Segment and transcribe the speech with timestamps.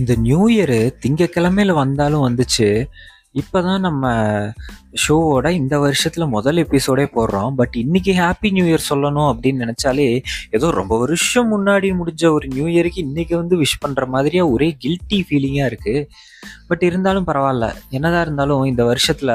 [0.00, 2.68] இந்த new year திங்கக்கிழமையில வந்தாலும் வந்துச்சு.
[3.34, 4.04] இப்போதான் நம்ம
[4.94, 7.52] ஷோவோட இந்த வருஷத்துல முதல் எபிசோடே போடுறோம்.
[7.54, 10.06] பட் இன்னைக்கு ஹாப்பி நியூ இயர் சொல்லணும் அப்படின்னு நினைச்சாலே
[10.50, 15.20] ஏதோ ரொம்ப வருஷம் முன்னாடி முடிஞ்ச ஒரு நியூ இயருக்கு இன்னைக்கு வந்து விஷ் பண்ற மாதிரியா ஒரே கில்ட்டி
[15.28, 15.94] ஃபீலிங்கா இருக்கு.
[16.68, 17.66] பட் இருந்தாலும் பரவாயில்ல.
[17.90, 19.30] என்னதான் இருந்தாலும் இந்த வருஷத்துல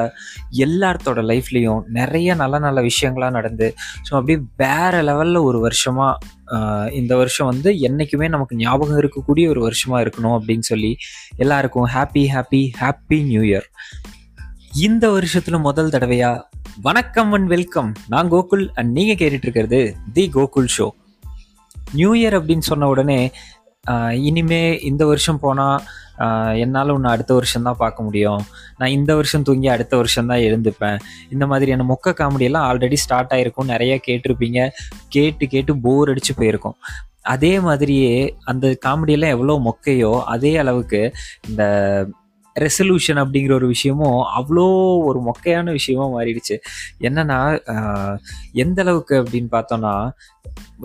[0.58, 3.74] எல்லாத்தோட லைஃப்லயும் நிறைய நல்ல நல்ல விஷயங்களா நடந்து
[4.06, 6.08] ஸோ அப்படியே வேற லெவல்ல ஒரு வருஷமா
[6.92, 10.92] இந்த வருஷம் வந்து என்னைக்குமே நமக்கு ஞாபகம் இருக்கக்கூடிய ஒரு வருஷமா இருக்கணும் அப்படின்னு சொல்லி
[11.36, 13.68] எல்லாருக்கும் happy happy happy new year
[14.84, 16.30] இந்த வருஷத்துல முதல் தடவையா?
[16.82, 19.78] வணக்கம் அண்ட் வெல்கம் நான் கோகுல் அண்ட் நீங்க கேட்டுட்டு இருக்கிறது
[20.12, 20.86] the Gokul show
[21.94, 23.18] new year அப்படின்னு சொன்ன உடனே
[24.28, 25.68] இனிமே இந்த வருஷம் போனா
[26.18, 28.42] என்னால் என்னால ஒன்று அடுத்த வருஷம் தான் பார்க்க முடியும்.
[28.78, 30.98] நான் இந்த வருஷம் தூங்கி அடுத்த வருஷம் தான் எழுந்துப்பேன்.
[31.30, 34.68] இந்த மாதிரியான மொக்க காமெடியெல்லாம் ஆல்ரெடி ஸ்டார்ட் ஆயிருக்கும் நிறைய கேட்டிருப்பீங்க.
[35.08, 36.78] கேட்டு கேட்டு போர் அடிச்சு போயிருக்கும்.
[37.22, 41.02] அதே மாதிரியே அந்த காமெடியெல்லாம் எவ்வளோ மொக்கையோ அதே அளவுக்கு
[41.48, 41.62] இந்த
[42.64, 44.66] ரெசல்யூஷன் அப்படிங்கிற ஒரு விஷயமும் அவ்வளோ
[45.08, 46.56] ஒரு மொக்கையான விஷயமா மாறிடுச்சு.
[47.06, 47.38] என்னன்னா
[48.64, 49.94] எந்த அளவுக்கு அப்படின்னு பார்த்தோம்னா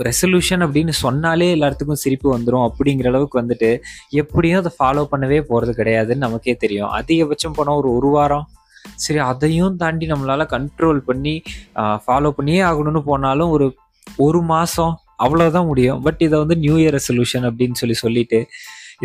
[0.07, 3.69] ரெசல்யூஷன் அப்படின்னு சொன்னாலே எல்லாத்துக்கும் சிரிப்பு வந்துடும் அப்படிங்கிற அளவுக்கு வந்துட்டு
[4.21, 6.89] எப்படியும் அதை ஃபாலோ பண்ணவே போகிறது கிடையாதுன்னு நமக்கே தெரியும்.
[6.99, 8.47] அதிகபட்சம் போனால் ஒரு ஒரு வாரம்.
[9.03, 11.35] சரி அதையும் தாண்டி நம்மளால கண்ட்ரோல் பண்ணி
[12.03, 13.67] ஃபாலோ பண்ணியே ஆகணும்னு போனாலும் ஒரு
[14.25, 14.93] ஒரு மாதம்
[15.25, 15.99] அவ்வளோதான் முடியும்.
[16.05, 18.39] பட் இதை வந்து நியூ இயர் ரெசல்யூஷன் அப்படின்னு சொல்லி சொல்லிட்டு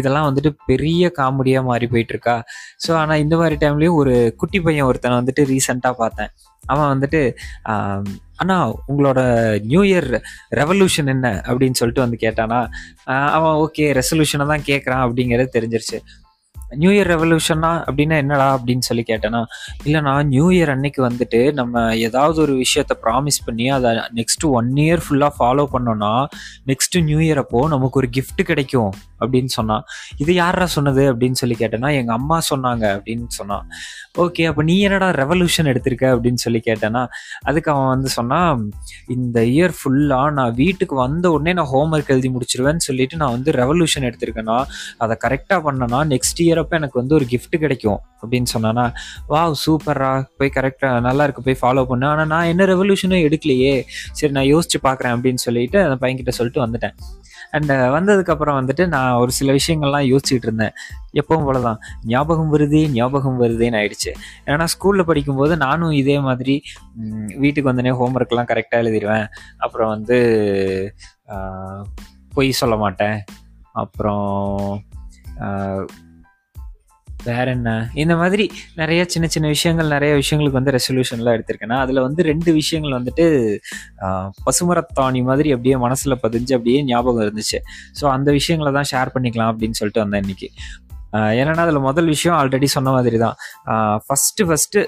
[0.01, 2.37] இதெல்லாம் வந்துட்டு பெரிய காமெடியாக மாறி போயிட்டு இருக்கா
[2.85, 6.33] ஸோ ஆனால் இந்த மாதிரி டைம்லேயும் ஒரு குட்டி பையன் ஒருத்தனை வந்துட்டு ரீசெண்டாக பார்த்தேன்.
[6.65, 7.21] அவன் வந்துட்டு
[8.43, 8.57] அண்ணா
[8.91, 9.21] உங்களோட
[9.71, 10.09] நியூ இயர்
[10.61, 11.27] ரெவல்யூஷன் என்ன?
[11.49, 12.61] அப்படின்னு சொல்லிட்டு வந்து கேட்டானா.
[13.37, 15.99] அவன் ஓகே ரெசல்யூஷனை தான் கேட்குறான் அப்படிங்கிறது தெரிஞ்சிருச்சு.
[16.77, 19.45] நியூ இயர் ரெவல்யூஷனா அப்படின்னா என்னடா அப்படின்னு சொல்லி கேட்டேன்னா
[19.85, 25.03] இல்லைண்ணா நியூ இயர் அன்னைக்கு வந்துட்டு நம்ம ஏதாவது ஒரு விஷயத்த ப்ராமிஸ் பண்ணி அதை நெக்ஸ்ட் ஒன் இயர்
[25.07, 26.27] ஃபுல்லாக ஃபாலோ பண்ணோம்னா
[26.67, 29.85] நெக்ஸ்ட் நியூ இயர் அப்போ நமக்கு ஒரு கிஃப்ட் கிடைக்கும் அப்படின்னு சொன்னான்.
[30.17, 31.15] இது யாரா சொன்னது?
[31.15, 33.67] அப்படின்னு சொல்லி கேட்டேன்னா எங்க அம்மா சொன்னாங்க அப்படின்னு சொன்னான்.
[34.19, 36.07] ஓகே அப்போ நீ என்னடா ரெவல்யூஷன் எடுத்திருக்க?
[36.15, 37.07] அப்படின்னு சொல்லி கேட்டேன்னா
[37.43, 38.71] அதுக்கு அவன் வந்து சொன்னான்
[39.09, 44.07] இந்த இயர் ஃபுல்லாக நான் வீட்டுக்கு வந்த உடனே நான் ஹோம்ஒர்க் எழுதி முடிச்சிருவேன்னு சொல்லிட்டு நான் வந்து ரெவல்யூஷன்
[44.09, 44.59] எடுத்திருக்கேன்னா
[44.99, 48.85] அதை கரெக்டாக பண்ணனா நெக்ஸ்ட் இயர் அப்போ எனக்கு வந்து ஒரு கிஃப்ட் கிடைக்கும் அப்படின்னு சொன்னானா
[49.33, 52.07] வாவ் சூப்பரா போய் கரெக்டாக நல்லா இருக்கு போய் ஃபாலோ பண்ணு.
[52.13, 53.75] ஆனால் நான் என்ன ரெவல்யூஷனும் எடுக்கலையே.
[54.19, 56.97] சரி நான் யோசிச்சு பார்க்குறேன் அப்படின்னு சொல்லிட்டு அந்த பையன்கிட்ட சொல்லிட்டு வந்துட்டேன்.
[57.57, 60.75] அண்ட் வந்ததுக்கப்புறம் வந்துட்டு நான் ஒரு சில விஷயங்கள்லாம் யோசிச்சுட்டு இருந்தேன்.
[61.21, 61.79] எப்பவும் போலதான்
[62.13, 64.13] ஞாபகம் வருது ஞாபகம் வருதேன்னு ஆயிடுச்சு.
[64.51, 66.57] ஏன்னா ஸ்கூலில் படிக்கும்போது நானும் இதே மாதிரி
[67.43, 69.27] வீட்டுக்கு வந்தனே ஹோம்ஒர்க்லாம் கரெக்டாக எழுதிடுவேன்.
[69.67, 70.19] அப்புறம் வந்து
[72.37, 73.19] பொய் சொல்ல மாட்டேன்.
[73.83, 74.81] அப்புறம்
[77.29, 77.71] வேற என்ன?
[78.03, 78.45] இந்த மாதிரி
[78.81, 83.25] நிறைய சின்ன சின்ன விஷயங்கள் நிறைய விஷயங்களுக்கு வந்து ரெசல்யூஷன்லாம் எடுத்திருக்கேன்னா அதில் வந்து ரெண்டு விஷயங்கள் வந்துட்டு
[84.47, 87.61] பசுமரத்தாணி மாதிரி அப்படியே மனசில் பதிஞ்சு அப்படியே ஞாபகம் இருந்துச்சு.
[88.01, 90.51] ஸோ அந்த விஷயங்களை தான் ஷேர் பண்ணிக்கலாம் அப்படின்னு சொல்லிட்டு வந்தேன் இன்னைக்கு.
[91.41, 93.37] ஏன்னா அதில் முதல் விஷயம் ஆல்ரெடி சொன்ன மாதிரி தான்
[94.07, 94.81] ஃபஸ்ட்டு ஃபஸ்ட்டு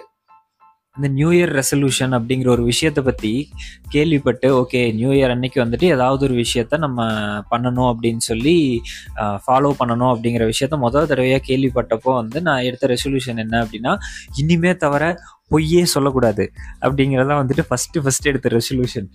[0.98, 3.50] இந்த நியூ இயர் ரெசல்யூஷன் அப்படிங்கிற ஒரு விஷயத்தை பற்றி
[3.88, 7.06] கேள்விப்பட்டு ஓகே நியூ இயர் அன்னைக்கு வந்துட்டு ஏதாவது ஒரு விஷயத்த நம்ம
[7.50, 8.82] பண்ணணும் அப்படின்னு சொல்லி
[9.20, 13.98] ஃபாலோ பண்ணணும் அப்படிங்கிற விஷயத்த முதல் தடவையாக கேள்விப்பட்டப்போ வந்து நான் எடுத்த ரெசல்யூஷன் என்ன அப்படின்னா
[14.36, 19.08] இனிமே தவிர பொய்யே சொல்லக்கூடாது அப்படிங்கிறத வந்துட்டு ஃபஸ்ட்டு ஃபஸ்ட்டு எடுத்த ரெசல்யூஷன்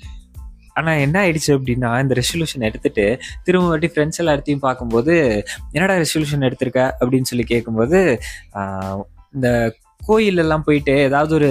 [0.73, 6.91] ஆனால் என்ன ஆயிடுச்சு அப்படின்னா இந்த ரெசல்யூஷன் எடுத்துட்டு திரும்ப வாட்டி ஃப்ரெண்ட்ஸ் எல்லாத்தையும் பார்க்கும்போது என்னடா ரெசல்யூஷன் எடுத்திருக்க?
[6.99, 8.19] அப்படின்னு சொல்லி கேட்கும்போது
[9.33, 11.49] இந்த கோயில் எல்லாம் போயிட்டு ஏதாவது ஒரு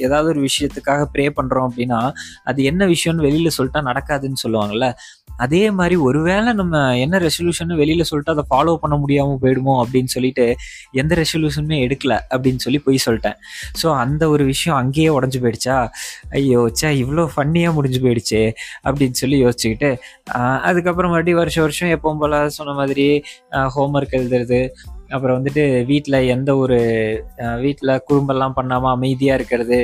[0.00, 2.00] ஏதாவது ஒரு விஷயத்துக்காக ப்ரே பண்றோம் அப்படின்னா
[2.44, 4.88] அது என்ன விஷயம்னு வெளியில சொல்லிட்டா நடக்காதுன்னு சொல்லுவாங்கல்ல.
[5.36, 10.44] அதே மாதிரி ஒருவேளை நம்ம என்ன ரெசல்யூஷன் வெளியில சொல்லிட்டு அதை ஃபாலோ பண்ண முடியாம போயிடுமோ அப்படின்னு சொல்லிட்டு
[10.92, 13.38] எந்த ரெசல்யூஷனுமே எடுக்கல அப்படின்னு சொல்லி போய் சொல்லிட்டேன்.
[13.80, 15.78] ஸோ அந்த ஒரு விஷயம் அங்கேயே உடஞ்சு போயிடுச்சா?
[16.30, 18.44] ஐயோ சா இவ்வளோ ஃபன்னியாக முடிஞ்சு போயிடுச்சே
[18.86, 19.90] அப்படின்னு சொல்லி யோசிச்சுக்கிட்டு
[20.68, 23.06] அதுக்கப்புறம் மறுபடியும் வருஷம் வருஷம் எப்பவும் போல சொன்ன மாதிரி
[23.76, 24.60] ஹோம்ஒர்க் எழுதுறது
[25.14, 26.78] அப்புறம் வந்துட்டு வீட்டில் எந்த ஒரு
[27.64, 29.78] வீட்டில் குறும்பெல்லாம் பண்ணாமல் அமைதியாக இருக்கிறது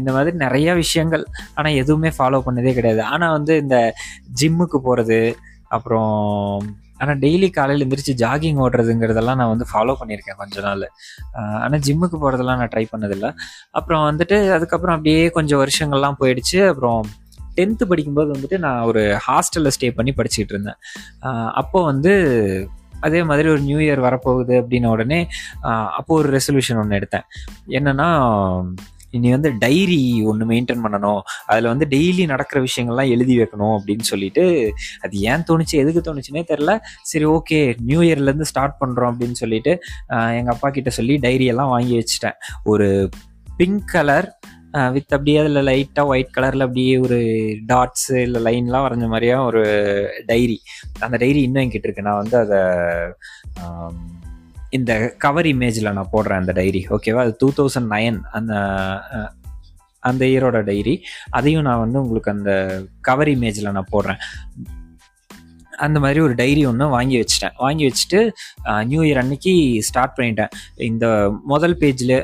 [0.00, 1.24] இந்த மாதிரி நிறையா விஷயங்கள்.
[1.58, 3.02] ஆனால் எதுவுமே ஃபாலோ பண்ணதே கிடையாது.
[3.14, 3.78] ஆனால் வந்து இந்த
[4.42, 5.20] ஜிம்முக்கு போகிறது
[5.76, 6.12] அப்புறம்
[7.02, 10.86] ஆனால் டெய்லி காலையில் எழுந்திரிச்சு ஜாகிங் ஓடுறதுங்கிறதெல்லாம் நான் வந்து ஃபாலோ பண்ணியிருக்கேன் கொஞ்ச நாள்.
[11.64, 13.30] ஆனால் ஜிம்முக்கு போகிறதெல்லாம் நான் ட்ரை பண்ணதில்லை.
[13.78, 16.58] அப்புறம் வந்துட்டு அதுக்கப்புறம் அப்படியே கொஞ்சம் வருஷங்கள்லாம் போயிடுச்சு.
[16.72, 17.02] அப்புறம்
[17.58, 20.80] டென்த்து படிக்கும்போது வந்துட்டு நான் ஒரு ஹாஸ்டலில் ஸ்டே பண்ணி படிச்சுக்கிட்டு இருந்தேன்.
[21.60, 22.12] அப்போ வந்து
[23.06, 25.20] அதே மாதிரி ஒரு நியூ இயர் வரப்போகுது அப்படின்ன உடனே
[25.98, 27.26] அப்போது ஒரு ரெசல்யூஷன் ஒன்று எடுத்தேன்.
[27.78, 28.08] என்னன்னா
[29.16, 30.00] இனி வந்து டைரி
[30.30, 31.20] ஒன்று மெயின்டைன் பண்ணணும்.
[31.50, 34.44] அதில் வந்து டெய்லி நடக்கிற விஷயங்கள்லாம் எழுதி வைக்கணும் அப்படின்னு சொல்லிட்டு
[35.04, 36.74] அது ஏன் தோணுச்சு எதுக்கு தோணுச்சுனே தெரில
[37.10, 37.60] சரி ஓகே
[37.90, 39.74] நியூ இயர்லேருந்து ஸ்டார்ட் பண்ணுறோம் அப்படின்னு சொல்லிட்டு
[40.38, 42.38] எங்கள் அப்பா கிட்ட சொல்லி டைரியெல்லாம் வாங்கி வச்சுட்டேன்.
[42.72, 42.88] ஒரு
[43.60, 44.28] பிங்க் கலர்
[44.72, 47.18] வித் அப்படியே அதில் லைட்டாக ஒயிட் கலரில் அப்படியே ஒரு
[47.68, 49.62] டாட்ஸு இல்லை லைன்லாம் வரைஞ்ச மாதிரியா ஒரு
[50.26, 50.62] டைரி
[50.98, 52.02] அந்த டைரி இன்னும் என்கிட்ட இருக்கு.
[52.02, 52.60] நான் வந்து அதை
[54.70, 58.54] இந்த கவர் இமேஜில் நான் போடுறேன் அந்த டைரி ஓகேவா அது டூ தௌசண்ட் நைன் அந்த
[60.00, 64.20] அந்த இயரோட டைரி அதையும் நான் வந்து உங்களுக்கு அந்த கவர் இமேஜில் நான் போடுறேன்.
[65.86, 67.54] அந்த மாதிரி ஒரு டைரி ஒன்று வாங்கி வச்சிட்டேன்.
[67.64, 68.20] வாங்கி வச்சுட்டு
[68.90, 69.52] நியூ இயர் அன்னைக்கு
[69.88, 70.52] ஸ்டார்ட் பண்ணிட்டேன்.
[70.90, 71.06] இந்த
[71.52, 72.14] முதல் பேஜில்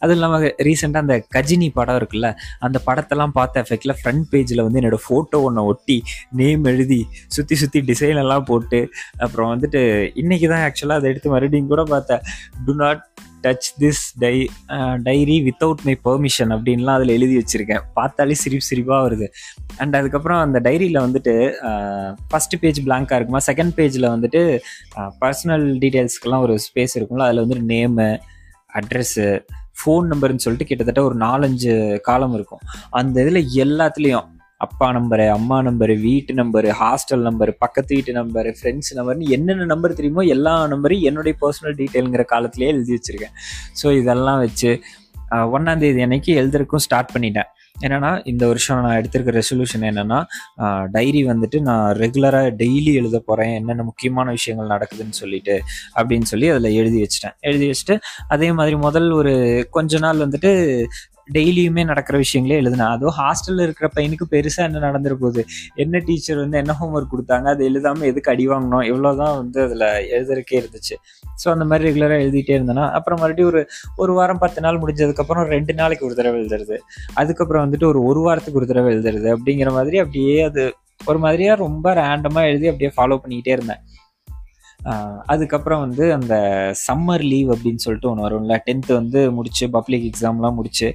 [0.00, 2.30] அதுவும் இல்லாமல் ரீசெண்டாக அந்த கஜினி படம் இருக்குல்ல
[2.68, 5.98] அந்த படத்தெல்லாம் பார்த்த எஃபெக்டில் ஃப்ரண்ட் பேஜில் வந்து என்னோடய ஃபோட்டோ ஒன்று ஒட்டி
[6.40, 7.00] நேம் எழுதி
[7.36, 8.80] சுற்றி சுற்றி டிசைன் எல்லாம் போட்டு
[9.24, 9.82] அப்புறம் வந்துட்டு
[10.22, 12.22] இன்னைக்கு தான் ஆக்சுவலாக அதை எடுத்து மறுபடியும் கூட பார்த்தேன்.
[12.66, 13.02] Do not
[13.44, 14.34] touch this tie
[15.08, 17.82] diary without my permission அப்படின்லாம் அதில் எழுதி வச்சுருக்கேன்.
[17.98, 19.28] பார்த்தாலே சிரிப்பு சிரிப்பாக வருது.
[19.82, 21.34] அண்ட் அதுக்கப்புறம் அந்த டைரியில் வந்துட்டு
[22.30, 23.42] ஃபஸ்ட்டு பேஜ் பிளாங்காக இருக்குமா?
[23.50, 24.42] செகண்ட் பேஜில் வந்துட்டு
[24.98, 28.08] uh, பர்சனல் டீட்டெயில்ஸ்க்கெல்லாம் ஒரு ஸ்பேஸ் இருக்கும்ல அதில் வந்துட்டு நேமு
[28.80, 29.28] அட்ரஸ்ஸு
[29.80, 31.74] ஃபோன் நம்பர்னு சொல்லிட்டு கிட்டத்தட்ட ஒரு நாலஞ்சு
[32.08, 32.64] காலம் இருக்கும்.
[33.00, 34.28] அந்த இதில் எல்லாத்துலேயும்
[34.64, 39.98] அப்பா நம்பரு அம்மா நம்பரு வீட்டு நம்பரு ஹாஸ்டல் நம்பர் பக்கத்து வீட்டு நம்பரு ஃப்ரெண்ட்ஸ் நம்பர்னு என்னென்ன நம்பர்
[39.98, 43.36] தெரியுமோ எல்லா நம்பரையும் என்னுடைய பர்சனல் டீட்டெயிலுங்கிற காலத்திலேயே எழுதி வச்சிருக்கேன்.
[43.80, 44.70] ஸோ இதெல்லாம் வச்சு
[45.56, 47.48] ஒன்றாம் தேதி அன்னைக்கு எழுதுறக்கும் ஸ்டார்ட் பண்ணிட்டேன்.
[47.84, 50.18] என்னன்னா இந்த வருஷம் நான் எடுத்திருக்க ரெசல்யூஷன் என்னன்னா
[50.94, 55.56] டைரி வந்துட்டு நான் ரெகுலராக டெய்லி எழுத போகிறேன் என்னென்ன முக்கியமான விஷயங்கள் நடக்குதுன்னு சொல்லிட்டு
[55.98, 57.36] அப்படின்னு சொல்லி அதில் எழுதி வச்சிட்டேன்.
[57.50, 57.96] எழுதி வச்சுட்டு
[58.36, 59.34] அதே மாதிரி முதல் ஒரு
[59.76, 60.52] கொஞ்ச நாள் வந்துட்டு
[61.34, 65.44] டெய்லியுமே நடக்கிற விஷயங்களே எழுதினேன் அதுவும் ஹாஸ்டலில் இருக்கிற பையனுக்கு பெருசாக என்ன நடந்துட போகுது?
[65.74, 67.46] என்ன டீச்சர் வந்து என்ன ஹோம்ஒர்க் கொடுத்தாங்க?
[67.54, 69.86] அது எழுதாமல் எதுக்கு அடி வாங்கணும் இவ்வளோதான் வந்து அதில்
[70.16, 70.96] எழுதுறக்கே இருந்துச்சு.
[71.42, 73.62] ஸோ அந்த மாதிரி ரெகுலராக எழுதிட்டே இருந்தேன்னா அப்புறம் மறுபடியும் ஒரு
[73.96, 76.78] ஒரு வாரம் பத்து நாள் முடிஞ்சதுக்கப்புறம் ரெண்டு நாளைக்கு ஒரு தடவை எழுதுறது.
[77.14, 80.64] அதுக்கப்புறம் வந்துட்டு ஒரு ஒரு வாரத்துக்கு ஒரு தடவை எழுதுறது அப்படிங்கிற மாதிரி அப்படியே அது
[81.06, 83.82] ஒரு மாதிரியா ரொம்ப ரேண்டமாக எழுதி அப்படியே ஃபாலோ பண்ணிக்கிட்டே இருந்தேன்.
[85.26, 86.34] அதுக்கப்புறம் வந்து அந்த
[86.88, 88.56] சம்மர் லீவ் அப்படின்னு சொல்லிட்டு ஒன்று வரும்ல.
[88.66, 90.88] டென்த்து வந்து முடிச்சு பப்ளிக் எக்ஸாம்லாம் முடிச்சு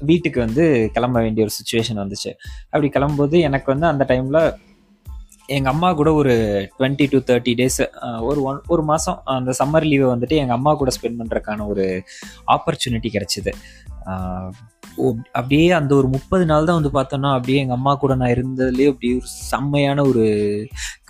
[0.00, 2.30] வீட்டுக்கு வந்து கிளம்ப வேண்டிய ஒரு சுச்சுவேஷன் வந்துச்சு.
[2.70, 4.40] அப்படி கிளம்பும்போது எனக்கு வந்து அந்த டைமில்
[5.48, 6.34] எங்கள் அம்மா கூட ஒரு
[6.78, 7.80] டுவெண்ட்டி டு தேர்ட்டி டேஸ்
[8.20, 11.86] ஒரு ஒன் ஒரு மாதம் அந்த சம்மர் லீவை வந்துட்டு எங்கள் அம்மா கூட ஸ்பெண்ட் பண்ணுறதுக்கான ஒரு
[12.56, 13.52] ஆப்பர்ச்சுனிட்டி கிடச்சிது.
[15.34, 19.12] அப்படியே அந்த ஒரு முப்பது நாள் தான் வந்து பார்த்தோன்னா அப்படியே எங்கள் அம்மா கூட நான் இருந்ததுலேயே அப்படியே
[19.20, 20.24] ஒரு செம்மையான ஒரு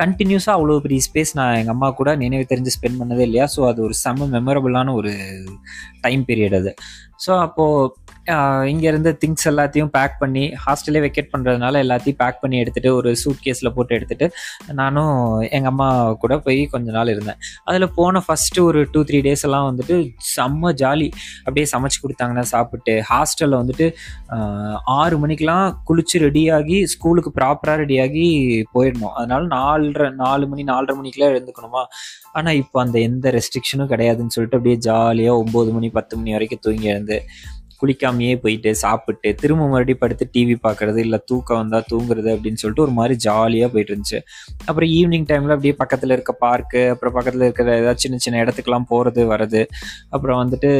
[0.02, 3.46] கண்டினியூஸாக அவ்வளோ பெரிய ஸ்பேஸ் நான் எங்கள் அம்மா கூட நினைவு தெரிஞ்சு ஸ்பெண்ட் பண்ணதே இல்லையா?
[3.54, 5.12] ஸோ அது ஒரு செம்ம மெமரபுளான ஒரு
[6.00, 6.72] டைம் பீரியட் அது.
[7.26, 7.90] ஸோ அப்போது
[8.70, 13.72] இங்கேருந்து திங்ஸ் எல்லாத்தையும் பேக் பண்ணி ஹாஸ்டலே வெக்கேட் பண்ணுறதுனால எல்லாத்தையும் பேக் பண்ணி எடுத்துகிட்டு ஒரு சூட் கேஸில்
[13.76, 15.14] போட்டு எடுத்துகிட்டு நானும்
[15.56, 15.88] எங்கள் அம்மா
[16.22, 17.38] கூட போய் கொஞ்ச நாள் இருந்தேன்.
[17.68, 19.96] அதில் போன ஃபஸ்ட்டு ஒரு டூ த்ரீ டேஸ் எல்லாம் வந்துட்டு
[20.34, 21.08] செம்ம ஜாலி
[21.44, 23.88] அப்படியே சமைச்சு கொடுத்தாங்கன்னா சாப்பிட்டு ஹாஸ்டலில் வந்துட்டு
[24.98, 28.26] ஆறு மணிக்கெலாம் குளிச்சு ரெடியாகி ஸ்கூலுக்கு ப்ராப்பராக ரெடியாகி
[28.74, 29.14] போயிடணும்.
[29.18, 31.82] அதனால நாலரை நாலு மணி நாலரை மணிக்கெலாம் எழுந்துக்கணுமா?
[32.38, 36.92] ஆனால் இப்போ அந்த எந்த ரெஸ்ட்ரிக்ஷனும் கிடையாதுன்னு சொல்லிட்டு அப்படியே ஜாலியாக ஒம்பது மணி பத்து மணி வரைக்கும் தூங்கி
[36.94, 37.18] எழுந்து
[37.82, 42.94] குளிக்காமையே போயிட்டு சாப்பிட்டு திரும்ப மறுபடியும் படுத்து டிவி பார்க்கறது இல்லை தூக்கம் வந்தால் தூங்குறது அப்படின்னு சொல்லிட்டு ஒரு
[42.98, 44.20] மாதிரி ஜாலியாக போயிட்டு இருந்துச்சு.
[44.66, 49.24] அப்புறம் ஈவினிங் டைமில் அப்படியே பக்கத்தில் இருக்க பார்க்கு அப்புறம் பக்கத்தில் இருக்கிற ஏதாவது சின்ன சின்ன இடத்துக்குலாம் போகிறது
[49.32, 49.62] வர்றது.
[50.10, 50.70] அப்புறம் வந்துட்டு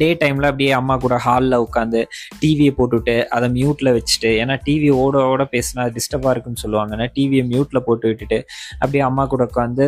[0.00, 2.00] டே டைமில் அப்படியே அம்மா கூட ஹாலில் உட்காந்து
[2.42, 7.86] டிவியை போட்டுவிட்டு அதை மியூட்டில் வச்சுட்டு ஏன்னா டிவி ஓட ஓட பேசினா டிஸ்டர்பாக இருக்குன்னு சொல்லுவாங்கன்னா டிவியை மியூட்டில்
[7.88, 8.38] போட்டு விட்டுட்டு
[8.80, 9.86] அப்படியே அம்மா கூட உட்காந்து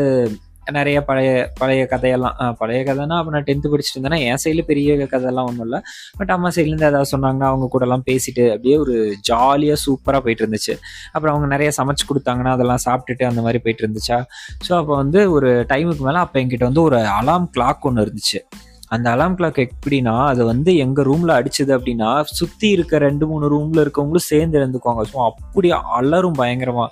[0.71, 5.49] நிறைய பழைய பழைய கதையெல்லாம் பழைய கதைன்னா அப்போ நான் டென்த்து படிச்சுட்டு இருந்தேன்னா என் சைடில் பெரிய கதையெல்லாம்
[5.51, 5.81] ஒன்றும் இல்லை.
[6.19, 10.77] பட் அம்மா சைட்லேருந்து ஏதாவது சொன்னாங்கன்னா அவங்க கூடலாம் பேசிட்டு அப்படியே ஒரு ஜாலியாக சூப்பராக போயிட்டு இருந்துச்சு.
[11.13, 14.23] அப்புறம் அவங்க நிறைய சமைச்சு கொடுத்தாங்கன்னா அதெல்லாம் சாப்பிட்டுட்டு அந்த மாதிரி போயிட்டு இருந்துச்சா?
[14.69, 18.41] ஸோ அப்போ வந்து ஒரு டைமுக்கு மேலே அப்போ என்கிட்ட வந்து ஒரு அலாம் கிளாக் ஒன்று இருந்துச்சு.
[18.95, 22.09] அந்த அலாம் கிளாக் எப்படின்னா அது வந்து எங்கள் ரூமில் அடிச்சது அப்படின்னா
[22.39, 25.69] சுற்றி இருக்க ரெண்டு மூணு ரூமில் இருக்கவங்களும் சேர்ந்து இருந்துக்குவாங்க ஸோ அப்படி
[25.99, 26.91] அலரும் பயங்கரமாக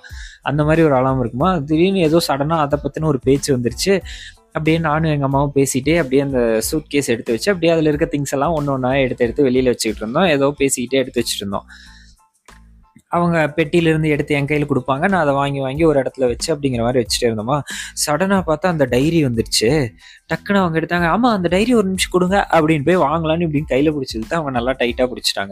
[0.49, 1.49] அந்த மாதிரி ஒரு அலாம் இருக்குமா?
[1.69, 3.93] திடீர்னு ஏதோ சடனாக அதை பற்றின ஒரு பேச்சு வந்துருச்சு.
[4.55, 6.39] அப்படியே நானும் எங்கள் அம்மாவும் பேசிட்டே அப்படியே அந்த
[6.69, 10.03] சூட் கேஸ் எடுத்து வச்சு அப்படியே அதில் இருக்க திங்ஸ் எல்லாம் ஒன்று ஒன்றா எடுத்து எடுத்து வெளியில் வச்சுக்கிட்டு
[10.03, 10.29] இருந்தோம்.
[10.35, 11.67] ஏதோ பேசிக்கிட்டே எடுத்து வச்சுட்டு இருந்தோம்.
[13.11, 14.99] அவங்க பெட்டியிலேருந்து எடுத்து என் கையில் கொடுப்பாங்க.
[14.99, 17.61] நான் அதை வாங்கி வாங்கி ஒரு இடத்துல வச்சு அப்படிங்கிற மாதிரி வச்சுட்டே இருந்தோமா?
[18.05, 19.89] சடனாக பார்த்தா அந்த டைரி வந்துருச்சு.
[20.29, 24.27] டக்குன்னு அவங்க எடுத்தாங்க ஆமாம் அந்த டைரி ஒரு நிமிஷம் கொடுங்க அப்படின்னு போய் வாங்கலான்னு இப்படின்னு கையில் பிடிச்சது
[24.27, 25.51] தான் அவங்க நல்லா டைட்டாக பிடிச்சிட்டாங்க.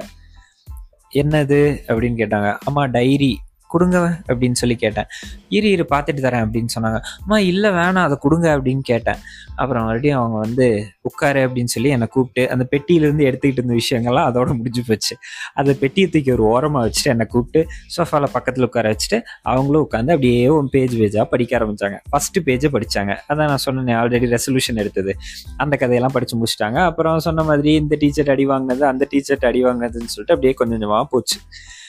[1.13, 1.77] என்னது?
[1.87, 2.57] அப்படின்னு கேட்டாங்க.
[2.65, 5.05] அம்மா டைரி கொடுங்க அப்படின்னு சொல்லி கேட்டேன்.
[5.49, 6.99] இரு இரு பார்த்துட்டு தரேன் அப்படின்னு சொன்னாங்க.
[7.19, 9.15] அம்மா இல்லை வேணாம் அதை கொடுங்க அப்படின்னு கேட்டேன்.
[9.55, 14.55] அப்புறம் மறுபடியும் அவங்க வந்து உட்காரு அப்படின்னு சொல்லி என்னை கூப்பிட்டு அந்த பெட்டியிலேருந்து எடுத்துக்கிட்டு இருந்த விஷயங்கள்லாம் அதோட
[14.57, 15.15] முடிஞ்சு போச்சு.
[15.53, 17.61] அந்த பெட்டியை தூக்கி ஒரு ஓரமாக வச்சுட்டு என்னை கூப்பிட்டு
[17.95, 23.15] சோஃபாவில் பக்கத்தில் உட்கார வச்சுட்டு அவங்களும் உட்காந்து அப்படியே ஒரு பேஜ் பேஜாக படிக்க ஆரம்பித்தாங்க ஃபர்ஸ்ட் பேஜை படித்தாங்க
[23.29, 25.13] அதான் நான் சொன்னேன் ஆல்ரெடி ரெசல்யூஷன் எடுத்தது.
[25.57, 26.79] அந்த கதையெல்லாம் படித்து முடிச்சிட்டாங்க.
[26.89, 31.05] அப்புறம் சொன்ன மாதிரி இந்த டீச்சர்ட் அடி வாங்கினது அந்த டீச்சர்ட் அடி வாங்கினதுன்னு சொல்லிட்டு அப்படியே கொஞ்சம் கொஞ்சமாக
[31.05, 31.39] போச்சு.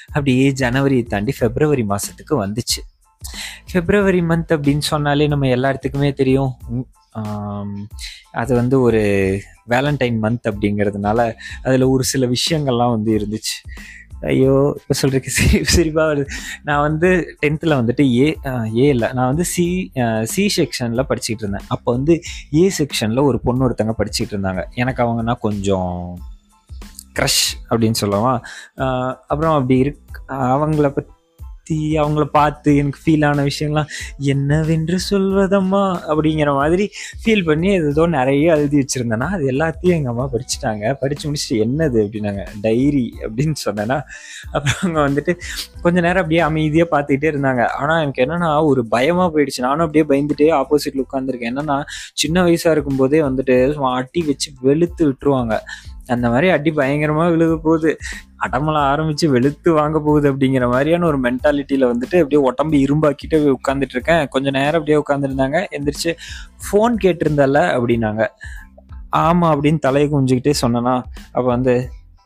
[0.06, 2.80] அப்படியே ஜனவரி தாண்டி பிப்ரவரி மாதத்துக்கு வந்துச்சு.
[3.72, 6.50] பிப்ரவரி மந்த் அப்படின்னு சொன்னாலே நம்ம எல்லாத்துக்குமே தெரியும்.
[8.40, 9.02] அது வந்து ஒரு
[9.72, 11.20] வேலண்டைன் மந்த் அப்படிங்கிறதுனால
[11.64, 13.56] அதில் ஒரு சில விஷயங்கள்லாம் வந்து இருந்துச்சு.
[14.30, 16.24] ஐயோ இப்போ சொல்கிறதுக்கு சிரி சிரிப்பாக வருது.
[16.64, 17.08] நான் வந்து
[17.42, 18.26] டென்த்தில் வந்துட்டு ஏ
[18.80, 19.08] ஏ இல்லை.
[19.16, 19.66] நான் வந்து சி
[20.32, 21.68] சி செக்ஷனில் படிச்சுட்டு இருந்தேன்.
[21.74, 22.14] அப்போ வந்து
[22.60, 24.64] ஏ செக்ஷனில் ஒரு பொண்ணு ஒருத்தங்க படிச்சுட்டு இருந்தாங்க.
[24.82, 25.94] எனக்கு அவங்கன்னா கொஞ்சம்
[27.18, 28.40] க்ரஷ் அப்படின்னு சொல்லலாம்
[29.30, 30.20] அப்புறம் அப்படி இருக்
[30.54, 31.12] அவங்கள பற்றி
[32.02, 33.90] அவங்கள பார்த்து எனக்கு ஃபீல் ஆன விஷயங்கள்லாம்
[34.32, 35.82] என்னவென்று சொல்வதம்மா?
[36.10, 36.86] அப்படிங்கிற மாதிரி
[37.22, 40.92] ஃபீல் பண்ணி ஏதோ நிறைய எழுதி வச்சுருந்தேன்னா அது எல்லாத்தையும் எங்கள் அம்மா படிச்சுட்டாங்க.
[41.02, 43.98] படித்து முடிச்சுட்டு என்னது அப்படின்னாங்க டைரி அப்படின்னு சொன்னேன்னா
[44.52, 45.34] அப்புறம் அவங்க வந்துட்டு
[45.82, 47.62] கொஞ்ச நேரம் அப்படியே அமைதியாக பார்த்துக்கிட்டே இருந்தாங்க.
[47.80, 49.66] ஆனால் எனக்கு என்னன்னா ஒரு பயமாக போயிடுச்சு.
[49.68, 51.78] நானும் அப்படியே பயந்துட்டே ஆப்போசிட்டில் உட்காந்துருக்கேன் என்னன்னா
[52.14, 53.56] சின்ன வயசாக இருக்கும்போதே வந்துட்டு
[53.92, 55.54] அட்டி வச்சு வெளுத்து விட்டுருவாங்க.
[56.10, 57.90] அந்த மாதிரி அடி பயங்கரமா விழுக போகுது.
[58.46, 64.22] அடமலை ஆரம்பிச்சு வெளுத்து வாங்க போகுது அப்படிங்கிற மாதிரியான ஒரு மென்டாலிட்டியில வந்துட்டு அப்படியே உடம்பு இரும்பாக்கிட்டு உட்காந்துட்டு இருக்கேன்.
[64.28, 66.12] கொஞ்ச நேரம் அப்படியே உட்காந்துருந்தாங்க எந்திரிச்சு
[66.64, 68.24] ஃபோன் கேட்டிருந்தல அப்படின்னாங்க.
[69.16, 70.94] ஆமா அப்படின்னு தலையை குஞ்சுக்கிட்டே சொன்னனா.
[71.32, 71.74] அப்ப வந்து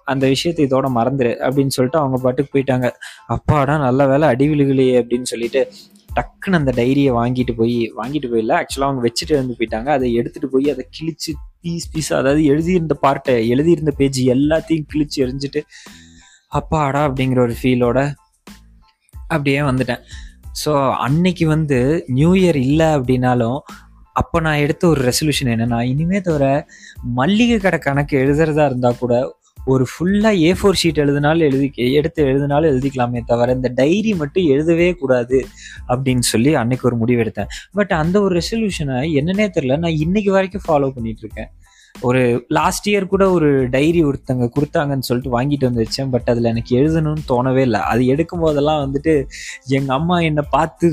[0.06, 2.88] அந்த விஷயத்தை இதோட மறந்துரு அப்படின்னு சொல்லிட்டு அவங்க பாட்டுக்கு போயிட்டாங்க.
[3.26, 5.62] அப்பாடா நல்ல வேலை அடி விழுகலையே அப்படின்னு சொல்லிட்டு
[6.16, 9.88] டக்குன்னு அந்த டைரியை வாங்கிட்டு போய் வாங்கிட்டு போயில ஆக்சுவலாக அவங்க வச்சுட்டு வந்து போயிட்டாங்க.
[9.96, 15.62] அதை எடுத்துட்டு போய் அதை கிழிச்சு பீஸ் பீஸ் அதாவது எழுதியிருந்த பார்ட்டை எழுதியிருந்த பேஜ் எல்லாத்தையும் கிழிச்சு எரிஞ்சிட்டு
[16.60, 17.98] அப்பாடா அப்படிங்கிற ஒரு ஃபீலோட
[19.28, 20.02] அப்படியே வந்துட்டேன்.
[20.64, 20.72] ஸோ
[21.06, 21.78] அன்னைக்கு வந்து
[22.18, 23.58] நியூ இயர் இல்லை அப்படின்னாலும்
[24.20, 26.44] அப்போ நான் எடுத்த ஒரு ரெசல்யூஷன் என்னன்னா இனிமே தவிர
[27.18, 29.14] மல்லிகை கடை கணக்கு எழுதுறதா இருந்தால் கூட
[29.66, 34.88] ஒரு ஃபுல்லாக ஏ ஃபோர் ஷீட் எழுதினாலும் எழுதி எடுத்து எழுதினாலும் எழுதிக்கலாமே தவிர இந்த டைரி மட்டும் எழுதவே
[34.94, 35.38] கூடாது
[35.88, 40.66] அப்படின்னு சொல்லி அன்னைக்கு ஒரு முடிவு எடுத்தேன் பட் அந்த ஒரு ரெசல்யூஷனை என்னன்னே தெரில நான் இன்னைக்கு வரைக்கும்
[40.68, 41.50] ஃபாலோ பண்ணிட்டு இருக்கேன்
[42.00, 46.10] ஒரு லாஸ்ட் இயர் கூட ஒரு டைரி ஒருத்தங்க கொடுத்தாங்கன்னு சொல்லிட்டு வாங்கிட்டு வந்து வச்சேன்.
[46.10, 47.80] பட் அதில் எனக்கு எழுதணும்னு தோணவே இல்லை.
[47.80, 49.12] அது எடுக்கும் போதெல்லாம் வந்துட்டு
[49.68, 50.88] எங்கள் அம்மா என்னை பார்த்து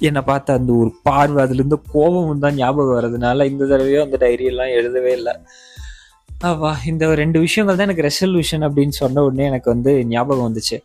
[0.00, 5.12] என்னை பார்த்த அந்த ஒரு பார்வை அதுலேருந்து கோபமும் தான் ஞாபகம் வர்றதுனால இந்த தடவையும் அந்த டைரியெல்லாம் எழுதவே
[5.12, 5.34] இல்லை.
[6.48, 10.76] ஆவா இந்த ரெண்டு விஷயங்கள் தான் எனக்கு ரெசல்யூஷன் அப்படின்னு சொன்ன உடனே எனக்கு வந்து ஞாபகம் வந்துச்சு.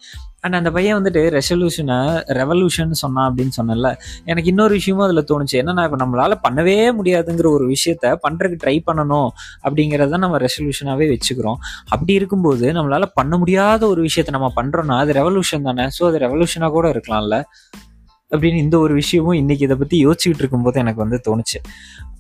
[0.43, 1.97] அண்ட் அந்த பையன் வந்துட்டு ரெசல்யூஷனை
[2.39, 3.89] ரெவல்யூஷன் சொன்னான் அப்படின்னு சொன்னல
[4.31, 5.55] எனக்கு இன்னொரு விஷயமும் அதில் தோணுச்சு.
[5.61, 9.29] என்னன்னா இப்போ நம்மளால பண்ணவே முடியாதுங்கிற ஒரு விஷயத்த பண்ணுறதுக்கு ட்ரை பண்ணணும்
[9.65, 11.59] அப்படிங்கிறத நம்ம ரெசல்யூஷனாகவே வச்சுக்கிறோம்.
[11.93, 15.87] அப்படி இருக்கும்போது நம்மளால பண்ண முடியாத ஒரு விஷயத்த நம்ம பண்ணுறோன்னா அது ரெவல்யூஷன் தானே.
[15.97, 17.37] ஸோ அது ரெவல்யூஷனாக கூட இருக்கலாம்ல.
[18.31, 21.59] அப்படின்னு இந்த ஒரு விஷயமும் இன்னைக்கு இதை பற்றி யோசிச்சுக்கிட்டு இருக்கும்போது எனக்கு வந்து தோணுச்சு.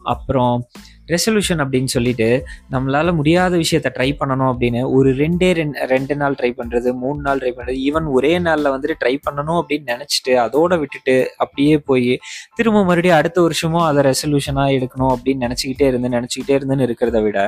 [0.03, 0.65] அப்புறம்
[1.07, 6.51] ரெசல்யூஷன் அப்படின்னு சொல்லிட்டு நம்மளால முடியாத விஷயத்த ட்ரை பண்ணணும் அப்படின்னு ஒரு ரெண்டே ரெண்டு ரெண்டு நாள் ட்ரை
[6.57, 11.33] பண்றது மூணு நாள் ட்ரை பண்றது ஈவன் ஒரே நாள்ல வந்துட்டு ட்ரை பண்ணணும் அப்படின்னு நினைச்சிட்டு அதோட விட்டுட்டு
[11.37, 12.19] அப்படியே போய்
[12.55, 17.39] திரும்ப மறுபடியும் அடுத்த வருஷமும் அதை ரெசல்யூஷனா எடுக்கணும் அப்படின்னு நினைச்சுக்கிட்டே இருந்து நினைச்சுக்கிட்டே இருந்துன்னு இருக்கிறத விட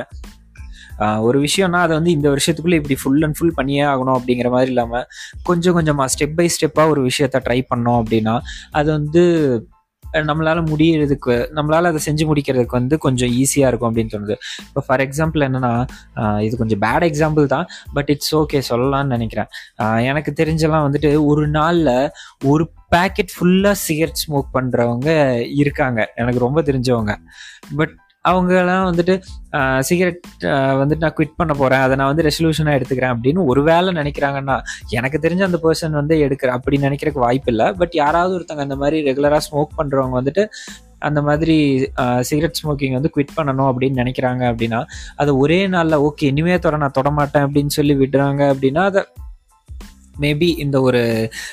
[1.26, 5.06] ஒரு விஷயம்னா அதை வந்து இந்த வருஷத்துக்குள்ளே இப்படி ஃபுல் அண்ட் ஃபுல் பண்ணியே ஆகணும் அப்படிங்கிற மாதிரி இல்லாமல்
[5.42, 8.36] கொஞ்சம் கொஞ்சமாக ஸ்டெப் பை ஸ்டெப்பாக ஒரு விஷயத்த ட்ரை பண்ணோம் அப்படின்னா
[8.80, 9.24] அது வந்து
[10.28, 14.34] நம்மளால் முடியறதுக்கு நம்மளால் அதை செஞ்சு முடிக்கிறதுக்கு வந்து கொஞ்சம் ஈஸியாக இருக்கும் அப்படின்னு தோணுது.
[14.66, 15.70] இப்போ ஃபார் எக்ஸாம்பிள் என்னன்னா
[16.46, 19.48] இது கொஞ்சம் பேட் எக்ஸாம்பிள் தான் பட் இட்ஸ் ஓகே சொல்லலாம்னு நினைக்கிறேன்.
[20.10, 21.94] எனக்கு தெரிஞ்செல்லாம் வந்துட்டு ஒரு நாளில்
[22.52, 25.08] ஒரு பேக்கெட் ஃபுல்லாக சிகரெட் ஸ்மோக் பண்ணுறவங்க
[25.62, 26.00] இருக்காங்க.
[26.22, 27.14] எனக்கு ரொம்ப தெரிஞ்சவங்க.
[27.78, 27.94] பட்
[28.28, 29.14] அவங்கெல்லாம் வந்துட்டு
[29.88, 30.26] சிகரெட்
[30.80, 34.56] வந்துட்டு நான் குவிட் பண்ண போகிறேன் அதை நான் வந்து ரெசல்யூஷனாக எடுத்துக்கிறேன் அப்படின்னு ஒரு வேலை நினைக்கிறாங்கன்னா
[34.98, 37.66] எனக்கு தெரிஞ்ச அந்த பர்சன் வந்து எடுக்கிற அப்படி நினைக்கிறதுக்கு வாய்ப்பு இல்லை.
[37.72, 40.44] பட் யாராவது ஒருத்தங்க அந்த மாதிரி ரெகுலராக ஸ்மோக் பண்ணுறவங்க வந்துட்டு
[41.08, 41.56] அந்த மாதிரி
[42.20, 44.80] சிகரெட் ஸ்மோக்கிங் வந்து குவிட் பண்ணணும் அப்படின்னு நினைக்கிறாங்க அப்படின்னா
[45.16, 49.02] அது ஒரே நாளில் ஓகே இனிமே தொட நான் தொட மாட்டேன் அப்படின்னு சொல்லி விடுறாங்க அப்படின்னா அதை
[50.20, 51.02] மேபி இந்த ஒரு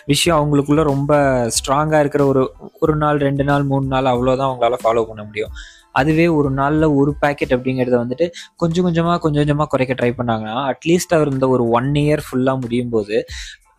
[0.06, 1.14] விஷயம் அவங்களுக்குள்ள ரொம்ப
[1.58, 2.42] ஸ்ட்ராங்காக இருக்கிற ஒரு
[2.80, 5.54] ஒரு நாள் ரெண்டு நாள் மூணு நாள் அவ்வளோதான் அவங்களால ஃபாலோ பண்ண முடியும்.
[6.00, 11.16] அதுவே ஒரு நாளில் ஒரு பேக்கெட் அப்படிங்கிறத வந்துட்டு கொஞ்சம் கொஞ்சமாக கொஞ்சம் கொஞ்சமாக குறைக்க ட்ரை பண்ணாங்கன்னா அட்லீஸ்ட்
[11.16, 13.18] அவர் இந்த ஒரு ஒன் இயர் ஃபுல்லாக முடியும் போது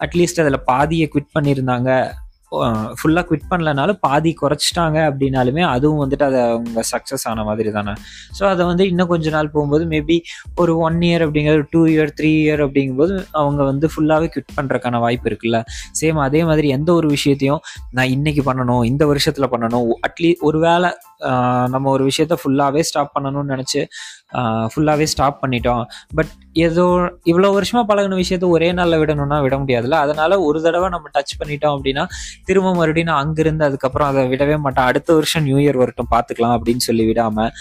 [0.01, 1.91] அட்லீஸ்ட் அதில் பாதியை குவிட் பண்ணியிருந்தாங்க
[2.99, 7.95] ஃபுல்லாக குவிட் பண்ணலனாலும் பாதி குறைச்சிட்டாங்க அப்படின்னாலுமே அதுவும் வந்துட்டு அதை அவங்க சக்ஸஸ் ஆன மாதிரி தானே
[8.39, 10.21] ஸோ அதை வந்து இன்னும் கொஞ்ச நாள் போகும்போது மேபி
[10.55, 15.31] ஒரு ஒன் இயர் அப்படிங்கிறது டூ இயர் த்ரீ இயர் அப்படிங்கும்போது அவங்க வந்து ஃபுல்லாகவே குவிட் பண்ணுறதுக்கான வாய்ப்பு
[15.31, 15.61] இருக்குல்ல.
[16.01, 20.91] சேம் அதே மாதிரி எந்த ஒரு விஷயத்தையும் நான் இன்னைக்கு பண்ணணும் இந்த வருஷத்தில் பண்ணணும் அட்லீஸ்ட் ஒரு வேளை
[21.67, 23.81] நம்ம ஒரு விஷயத்த ஃபுல்லாகவே ஸ்டாப் பண்ணணும்னு நினச்சி
[24.73, 25.83] ஃபுல்லாகவே ஸ்டாப் பண்ணிட்டோம்.
[26.15, 26.85] பட் ஏதோ
[27.27, 29.99] இவ்வளோ வருஷமாக பழகின விஷயத்த ஒரே நாளில் விடணும்னா விட முடியாதுல்ல?
[30.05, 32.05] அதனால ஒரு தடவை நம்ம டச் பண்ணிட்டோம் அப்படின்னா
[32.45, 34.85] திரும்ப மறுபடியும் நான் அங்கிருந்து அதுக்கப்புறம் அதை விடவே மாட்டேன்.
[34.85, 37.53] அடுத்த வருஷம் நியூ இயர் வரட்டும் பார்த்துக்கலாம் அப்படின்னு சொல்லி விடாமல்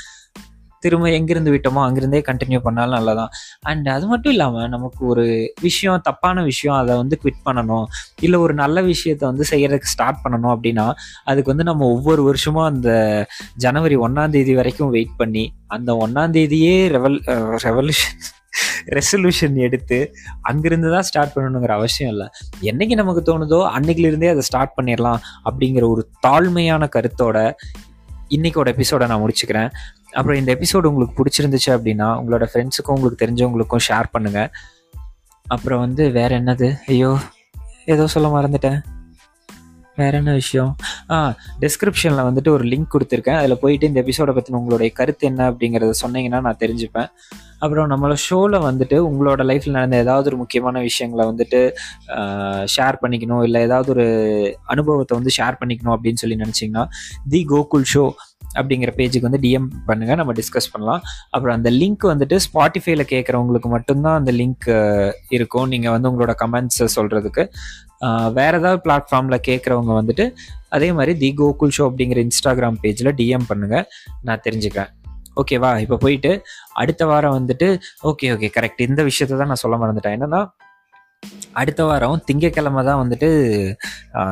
[0.86, 3.32] திரும்ப எங்கிருந்து விட்டோமோ அங்கிருந்தே கண்டினியூ பண்ணாலும் நல்லதான்.
[3.72, 5.26] அண்ட் அது மட்டும் இல்லாமல் நமக்கு ஒரு
[5.68, 7.86] விஷயம் தப்பான விஷயம் அதை வந்து குவிட் பண்ணணும்.
[8.28, 10.88] இல்லை ஒரு நல்ல விஷயத்த வந்து செய்யறதுக்கு ஸ்டார்ட் பண்ணணும் அப்படின்னா
[11.30, 12.90] அதுக்கு வந்து நம்ம ஒவ்வொரு வருஷமும் அந்த
[13.66, 15.46] ஜனவரி ஒன்னாம் தேதி வரைக்கும் வெயிட் பண்ணி
[15.78, 17.18] அந்த ஒன்னாம் தேதியே ரெவல்
[17.68, 18.20] ரெவல்யூஷன்
[18.98, 19.98] ரெசல்யூஷன் எடுத்து
[20.50, 22.28] அங்கிருந்து தான் ஸ்டார்ட் பண்ணணுங்கிற அவசியம் இல்லை.
[22.70, 27.38] என்னைக்கு நமக்கு தோணுதோ அன்னைக்குல இருந்தே அதை ஸ்டார்ட் பண்ணிடலாம் அப்படிங்கிற ஒரு தாழ்மையான கருத்தோட
[28.30, 29.72] இன்றைக்கோட எபிசோடை நான் முடிச்சுக்கிறேன்.
[30.12, 34.50] அப்புறம் இந்த எபிசோடு உங்களுக்கு பிடிச்சிருந்துச்சு அப்படின்னா உங்களோட ஃப்ரெண்ட்ஸுக்கும் உங்களுக்கு தெரிஞ்சவங்களுக்கும் ஷேர் பண்ணுங்கள்
[35.48, 36.78] அப்புறம் வந்து வேற என்னது?
[36.88, 37.18] ஐயோ
[37.86, 38.80] ஏதோ சொல்ல மறந்துட்டேன்.
[39.96, 40.76] வேற என்ன விஷயம்?
[41.10, 43.38] ஆ டிஸ்கிரிப்ஷனில் வந்துட்டு ஒரு லிங்க் கொடுத்துருக்கேன்.
[43.38, 47.10] அதில் போயிட்டு இந்த எபிசோடை பற்றின உங்களுடைய கருத்து என்ன அப்படிங்கிறத சொன்னீங்கன்னா நான் தெரிஞ்சுப்பேன்.
[47.64, 51.60] அப்புறம் நம்மளோட ஷோவில் வந்துட்டு உங்களோட லைஃப்பில் நடந்த ஏதாவது ஒரு முக்கியமான விஷயங்களை வந்துட்டு
[52.76, 53.44] ஷேர் பண்ணிக்கணும்.
[53.48, 54.08] இல்லை ஏதாவது ஒரு
[54.76, 56.86] அனுபவத்தை வந்து ஷேர் பண்ணிக்கணும் அப்படின்னு சொல்லி நினச்சிங்கன்னா
[57.34, 58.06] தி கோகுல் ஷோ
[58.60, 60.14] அப்படிங்கிற பேஜுக்கு வந்து டிஎம் பண்ணுங்க.
[60.20, 61.02] நம்ம டிஸ்கஸ் பண்ணலாம்.
[61.36, 64.70] அப்புறம் அந்த லிங்க் வந்துட்டு ஸ்பாட்டிஃபைல கேட்குறவங்களுக்கு மட்டும்தான் அந்த லிங்க்
[65.38, 65.68] இருக்கும்.
[65.74, 67.46] நீங்கள் வந்து உங்களோட கமெண்ட்ஸை சொல்கிறதுக்கு
[68.40, 70.26] வேற ஏதாவது பிளாட்ஃபார்மில் கேட்குறவங்க வந்துட்டு
[70.76, 73.78] அதே மாதிரி தி கோகுல் ஷோ அப்படிங்கிற இன்ஸ்டாகிராம் பேஜில் டிஎம் பண்ணுங்க.
[74.30, 74.92] நான் தெரிஞ்சுக்கிறேன்.
[75.42, 76.32] ஓகேவா இப்போ போயிட்டு
[76.74, 77.68] அடுத்த வாரம் வந்துட்டு
[78.04, 80.18] ஓகே ஓகே கரெக்ட் இந்த விஷயத்த தான் நான் சொல்ல மறந்துட்டேன்.
[80.18, 80.42] என்னன்னா
[81.54, 83.30] அடுத்த வாரம் திங்கக்கிழமை தான் வந்துட்டு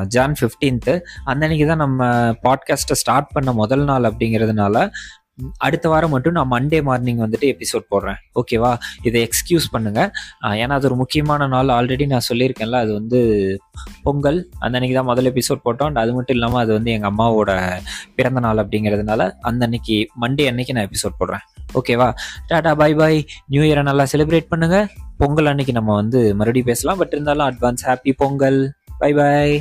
[0.08, 0.94] ஜான் ஃபிஃப்டீன்த்து
[1.26, 2.02] அந்த அன்னைக்கு தான் நம்ம
[2.44, 4.76] பாட்காஸ்ட்டை ஸ்டார்ட் பண்ண முதல் நாள் அப்படிங்கிறதுனால
[5.66, 8.20] அடுத்த வாரம் மட்டும் நான் மண்டே மார்னிங் வந்துட்டு எபிசோட் போடுறேன்.
[8.40, 8.72] ஓகேவா
[9.08, 10.02] இதை எக்ஸ்கியூஸ் பண்ணுங்க.
[10.62, 11.72] ஏன்னா அது ஒரு முக்கியமான நாள்.
[11.78, 13.20] ஆல்ரெடி நான் சொல்லியிருக்கேன்ல அது வந்து
[14.08, 14.40] பொங்கல்.
[14.64, 15.90] அந்த அன்னைக்கு தான் முதல் எபிசோட் போட்டோம்.
[15.92, 17.52] அண்ட் அது மட்டும் இல்லாமல் அது வந்து எங்கள் அம்மாவோட
[18.20, 21.46] பிறந்த நாள் அப்படிங்கிறதுனால அந்த அன்னைக்கு மண்டே அன்னைக்கு நான் எபிசோட் போடுறேன்.
[21.80, 22.10] ஓகேவா
[22.50, 23.18] டாடா பை பாய்
[23.54, 24.78] நியூ இயரை நல்லா செலிப்ரேட் பண்ணுங்க.
[25.22, 27.00] பொங்கல் அன்னைக்கு நம்ம வந்து மறுபடியும் பேசலாம்.
[27.02, 28.60] பட் இருந்தாலும் advance happy Pongal.
[29.02, 29.56] Bye bye